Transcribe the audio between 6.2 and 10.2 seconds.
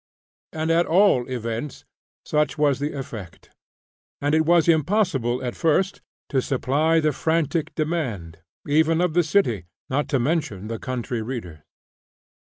to supply the frantic demand, even of the city, not to